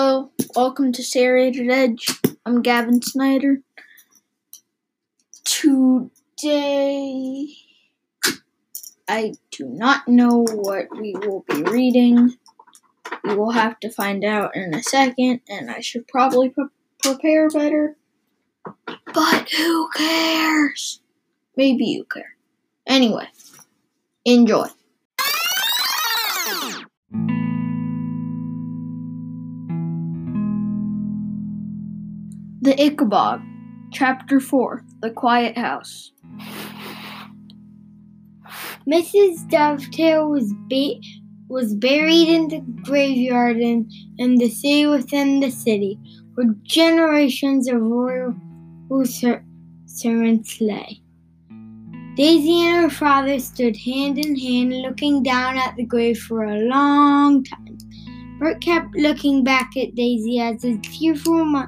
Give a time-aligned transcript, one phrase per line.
[0.00, 2.06] Hello, welcome to Serrated Edge.
[2.46, 3.62] I'm Gavin Snyder.
[5.42, 7.48] Today,
[9.08, 12.36] I do not know what we will be reading.
[13.24, 16.66] We will have to find out in a second, and I should probably pre-
[17.02, 17.96] prepare better.
[19.12, 21.00] But who cares?
[21.56, 22.36] Maybe you care.
[22.86, 23.26] Anyway,
[24.24, 24.68] enjoy.
[32.78, 33.42] Ickabog,
[33.90, 36.12] Chapter 4 The Quiet House.
[38.86, 39.50] Mrs.
[39.50, 40.54] Dovetail was
[41.48, 45.98] was buried in the graveyard in, in the city within the city,
[46.34, 48.36] where generations of royal
[49.04, 49.44] ser-
[49.86, 51.02] servants lay.
[52.14, 56.60] Daisy and her father stood hand in hand, looking down at the grave for a
[56.60, 57.76] long time.
[58.38, 61.66] Bert kept looking back at Daisy as his tearful mo-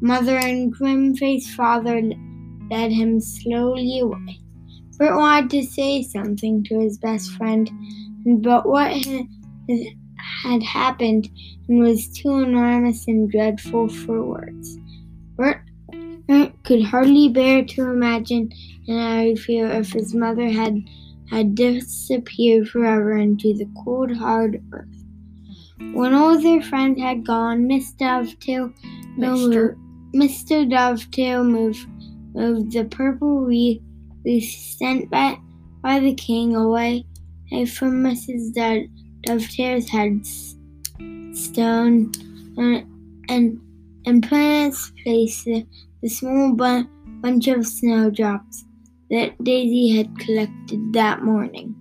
[0.00, 2.02] mother and grim faced father
[2.70, 4.40] led him slowly away.
[4.98, 7.70] Bert wanted to say something to his best friend,
[8.42, 8.92] but what
[10.42, 11.28] had, happened
[11.68, 14.78] was too enormous and dreadful for words.
[15.36, 15.62] Bert,
[16.26, 18.50] Bert could hardly bear to imagine
[18.88, 20.82] and I would feel if his mother had
[21.30, 24.88] had disappeared forever into the cold, hard earth.
[25.92, 28.72] When all their friends had gone, Miss Dovetail
[29.16, 29.76] Mr.
[30.14, 30.68] Mr.
[30.68, 31.86] Dovetail moved,
[32.34, 33.80] moved the purple wreath
[34.78, 35.38] sent by,
[35.82, 37.04] by the king away
[37.66, 38.52] from Mrs.
[38.52, 38.88] Do-
[39.22, 42.10] Dovetail's headstone
[42.56, 42.86] and,
[43.28, 43.60] and,
[44.06, 45.66] and put in its place the,
[46.02, 46.86] the small bu-
[47.20, 48.64] bunch of snowdrops
[49.10, 51.74] that Daisy had collected that morning.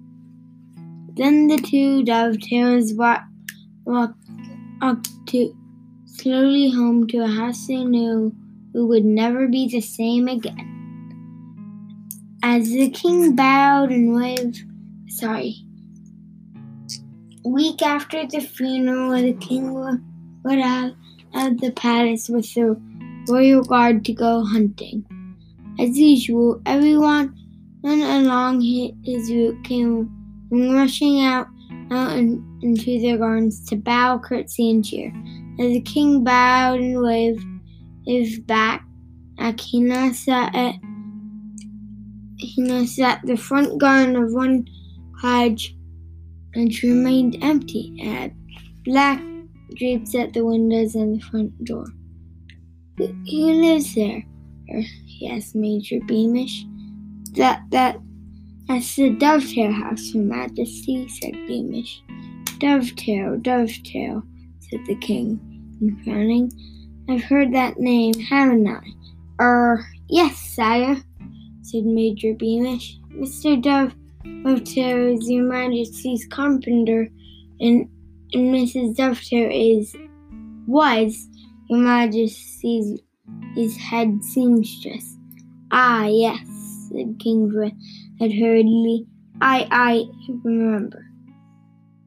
[1.16, 3.25] Then the two dovetails walked,
[3.85, 4.16] walked
[4.81, 5.56] up to
[6.17, 8.35] slowly home to a house they knew
[8.73, 10.65] who would never be the same again.
[12.43, 14.63] As the king bowed and waved,
[15.07, 15.55] sorry.
[17.45, 19.73] Week after the funeral, the king
[20.43, 20.93] went out
[21.33, 22.79] of the palace with the
[23.27, 25.05] royal guard to go hunting.
[25.79, 27.35] As usual, everyone
[27.81, 30.09] went along his route came
[30.51, 31.47] rushing out,
[31.91, 35.13] out in, into their gardens to bow, curtsy, and cheer.
[35.59, 37.45] As the king bowed and waved,
[38.05, 38.85] his back,
[39.37, 40.79] Akina sat at
[43.25, 44.65] the front garden of one
[45.19, 45.75] cottage,
[46.53, 47.94] and remained empty.
[47.97, 48.33] It had
[48.83, 49.21] black
[49.75, 51.85] drapes at the windows and the front door.
[52.97, 54.23] Who, who lives there?
[55.05, 56.65] he asked Major Beamish.
[57.33, 58.00] That that
[58.67, 62.01] that's the Dovetail House, Your Majesty, said Beamish.
[62.59, 64.23] Dovetail, Dovetail,
[64.59, 65.39] said the king,
[66.03, 66.51] frowning.
[67.09, 68.81] I've heard that name, haven't I?
[69.41, 70.97] Er, yes, sire,
[71.61, 72.97] said Major Beamish.
[73.13, 73.61] Mr.
[73.61, 73.93] Dove
[74.43, 77.09] Dovetail is Your Majesty's carpenter,
[77.59, 77.89] and,
[78.33, 78.95] and Mrs.
[78.95, 79.95] Dovetail is
[80.67, 81.27] was
[81.69, 82.99] Your Majesty's
[83.55, 85.17] his head seamstress.
[85.71, 86.39] Ah, yes,
[86.91, 87.73] said Kingswood
[88.19, 89.05] had hurriedly.
[89.41, 90.03] I, I
[90.43, 91.05] remember.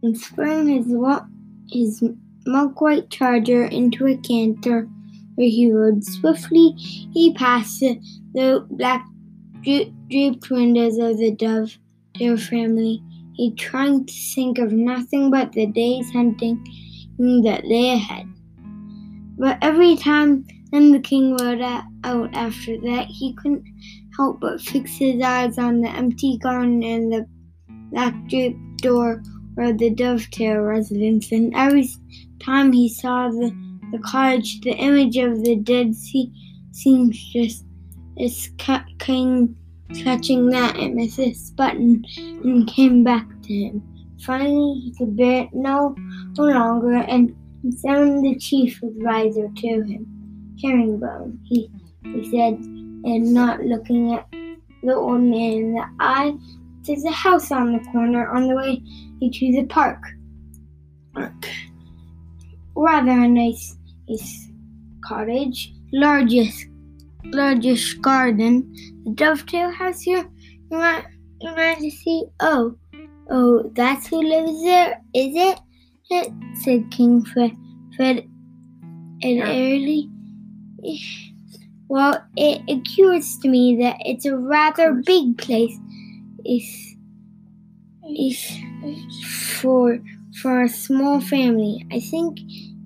[0.03, 1.27] And sprang his, wa-
[1.71, 2.03] his
[2.47, 4.89] milk white charger into a canter
[5.35, 6.75] where he rode swiftly.
[6.77, 9.05] He passed the, black
[9.63, 13.03] dra- draped windows of the Dovetail family.
[13.35, 16.63] He tried to think of nothing but the day's hunting
[17.19, 18.27] that lay ahead.
[19.39, 23.07] But every time then the king rode out after that.
[23.09, 23.65] He couldn't
[24.17, 27.27] help but fix his eyes on the empty garden and the
[27.91, 29.23] black draped door
[29.59, 31.89] of the dovetail residence, and every
[32.41, 33.51] time he saw the,
[33.93, 36.33] the cottage, the image of the dead sea
[36.73, 37.65] seamstress
[38.19, 38.51] is
[38.99, 39.57] king
[40.03, 43.83] touching that amethyst button and came back to him.
[44.25, 45.95] Finally, he could bear it no,
[46.39, 47.35] no longer and
[47.79, 50.07] summoned the chief advisor to him
[50.63, 51.71] herringbone, he,
[52.05, 54.27] he said, and not looking at
[54.83, 56.35] the old man in the eye.
[56.85, 58.83] There's a house on the corner on the way
[59.21, 60.03] to the park.
[62.75, 63.77] Rather a nice,
[64.09, 64.49] nice
[65.05, 66.67] cottage, largest,
[67.25, 68.73] largest garden.
[69.05, 70.29] The dovetail house here,
[70.71, 71.05] Your,
[71.41, 72.25] Your Majesty.
[72.41, 72.77] Oh,
[73.31, 75.61] oh, that's who lives there, is it?
[76.11, 76.33] it
[76.63, 77.57] said King Fred,
[77.97, 78.29] Fred
[79.23, 80.11] and early.
[81.89, 85.77] Well, it occurs to me that it's a rather big place.
[86.45, 86.97] It's,
[88.05, 89.99] it's for
[90.41, 91.87] for a small family.
[91.93, 92.39] I think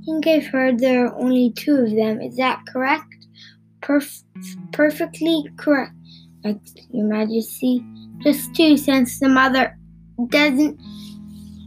[0.07, 2.21] think I've heard there are only two of them.
[2.21, 3.27] Is that correct?
[3.83, 4.25] Perf-
[4.73, 5.93] perfectly correct,
[6.91, 7.85] Your Majesty.
[8.23, 9.77] Just two, since the mother
[10.29, 10.81] doesn't.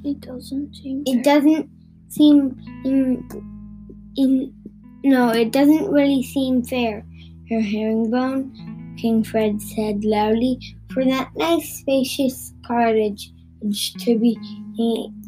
[0.04, 1.04] It doesn't seem.
[1.06, 1.70] It doesn't
[2.08, 3.28] seem in,
[4.16, 4.54] in
[5.04, 7.06] no, it doesn't really seem fair.
[7.50, 8.54] Her herringbone,
[9.02, 10.60] King Fred said loudly,
[10.92, 13.32] for that nice spacious cottage
[14.00, 14.38] to be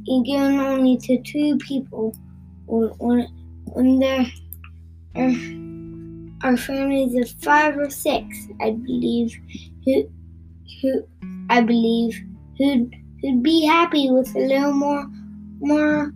[0.05, 2.13] given only to two people
[2.67, 3.27] when,
[3.65, 4.25] when there
[5.15, 9.33] are, are families of five or six, I believe,
[9.85, 10.09] who,
[10.81, 11.03] who
[11.49, 12.21] I believe,
[12.57, 15.07] who'd, who'd be happy with a little more,
[15.59, 16.13] more,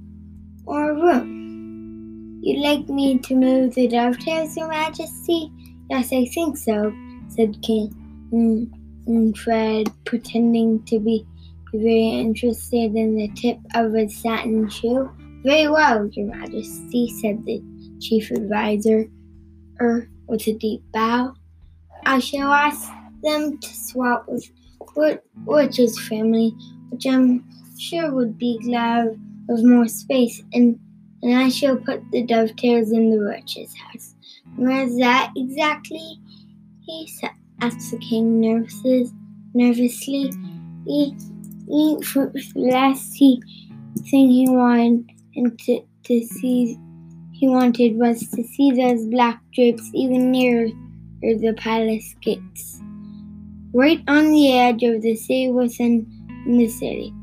[0.66, 2.42] more room.
[2.42, 5.52] You'd like me to move the dovetails, Your Majesty?
[5.90, 6.94] Yes, I think so,
[7.36, 7.94] said King
[8.32, 8.70] mm,
[9.08, 11.26] mm, Fred, pretending to be
[11.74, 15.10] very interested in the tip of a satin shoe.
[15.44, 17.62] Very well, Your Majesty, said the
[18.00, 19.06] chief advisor
[19.82, 21.34] er, with a deep bow.
[22.06, 22.90] I shall ask
[23.22, 26.56] them to swap with Witch's family,
[26.90, 27.44] which I'm
[27.78, 30.80] sure would be glad of more space, and,
[31.22, 34.16] and I shall put the dovetails in the Witch's house.
[34.56, 36.20] Where's that exactly?
[36.86, 37.10] He
[37.62, 39.10] asked the king nervously.
[39.54, 40.32] nervously.
[40.86, 41.16] He,
[41.68, 43.42] he, for last he,
[44.12, 46.78] thing he wanted and to, to see
[47.32, 50.68] he wanted was to see those black drapes even nearer
[51.22, 52.80] the palace gates,
[53.74, 56.06] right on the edge of the sea within
[56.46, 57.14] the city,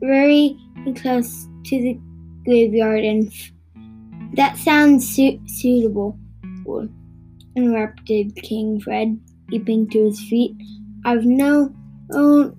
[0.00, 0.58] very
[0.96, 1.98] close to the
[2.44, 3.04] graveyard.
[3.04, 3.32] And
[4.34, 6.18] that sounds su- suitable,
[7.56, 9.18] interrupted King Fred,
[9.50, 10.54] leaping to his feet.
[11.04, 11.74] I've no,
[12.10, 12.56] no,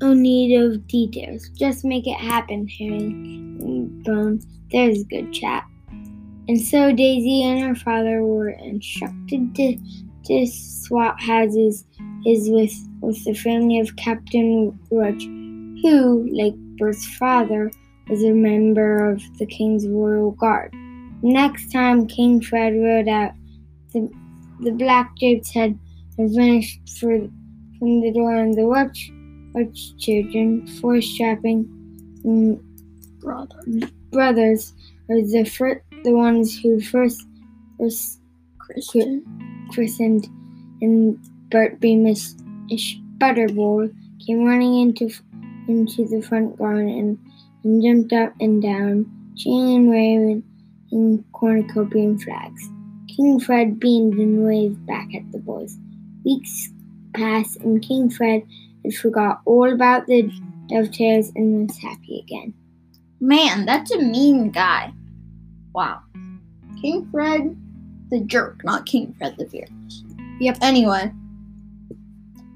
[0.00, 1.48] no need of details.
[1.50, 4.40] Just make it happen, Harry Herringbone.
[4.70, 5.68] There's a good chap.
[6.48, 9.76] And so Daisy and her father were instructed to,
[10.24, 11.84] to swap houses
[12.26, 17.70] is with, with the family of Captain Rudge, who, like Bert's father,
[18.08, 20.72] was a member of the King's Royal Guard.
[21.22, 23.32] Next time King Fred rode out,
[23.92, 24.10] the,
[24.60, 25.78] the black drapes had
[26.18, 27.18] vanished for,
[27.78, 29.10] from the door, and the watch,
[29.54, 31.64] watch children, four strapping
[32.24, 32.60] mm,
[33.20, 34.72] brothers, brothers
[35.08, 37.26] were the, fir- the ones who first
[37.78, 38.18] was
[38.58, 39.24] Christian.
[39.70, 40.28] christened
[40.80, 41.18] and
[41.50, 42.34] Bert Beamish
[43.18, 43.92] Butterball
[44.24, 45.10] came running into
[45.68, 47.18] into the front garden and,
[47.64, 50.42] and jumped up and down, cheering and waving
[50.90, 52.70] in cornucopia flags.
[53.18, 55.76] King Fred beamed and waved back at the boys.
[56.24, 56.68] Weeks
[57.14, 58.46] passed, and King Fred
[58.84, 60.30] had forgot all about the
[60.68, 62.54] dovetails and was happy again.
[63.18, 64.92] Man, that's a mean guy.
[65.74, 66.00] Wow.
[66.80, 67.56] King Fred
[68.10, 70.04] the jerk, not King Fred the Fearless.
[70.38, 71.12] Yep, anyway.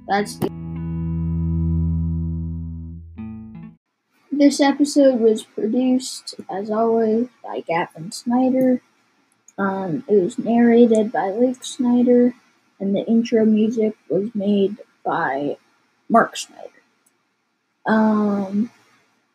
[0.06, 0.48] That's the
[4.30, 8.80] This episode was produced, as always, by Gavin Snyder.
[9.62, 12.34] Um, it was narrated by Luke Snyder,
[12.80, 15.56] and the intro music was made by
[16.08, 16.82] Mark Snyder.
[17.86, 18.72] Um,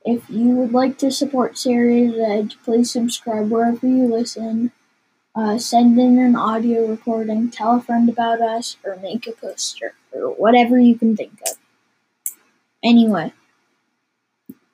[0.03, 4.74] if you would like to support Series Edge, please subscribe wherever you listen.
[5.34, 9.93] Uh, send in an audio recording, tell a friend about us, or make a poster,
[10.12, 11.57] or whatever you can think of.
[12.84, 13.31] Anyway,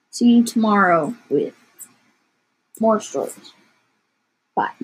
[0.10, 1.53] see you tomorrow with
[2.79, 3.53] more stories.
[4.55, 4.83] Bye.